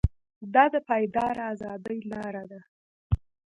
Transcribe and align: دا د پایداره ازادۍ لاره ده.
دا 0.53 0.63
د 0.73 0.75
پایداره 0.87 1.43
ازادۍ 1.53 1.99
لاره 2.11 2.43
ده. 2.51 2.61